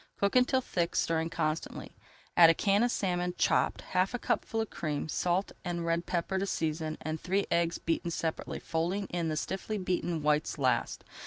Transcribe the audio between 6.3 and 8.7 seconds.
to season and three eggs beaten separately,